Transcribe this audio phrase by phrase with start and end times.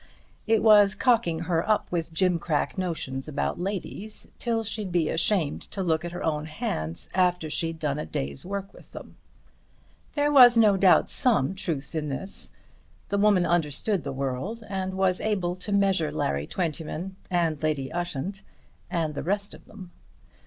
[0.47, 5.83] It was cocking her up with gimcrack notions about ladies till she'd be ashamed to
[5.83, 9.17] look at her own hands after she had done a day's work with them.
[10.15, 12.49] There was no doubt some truth in this.
[13.09, 18.41] The woman understood the world and was able to measure Larry Twentyman and Lady Ushant
[18.89, 19.91] and the rest of them.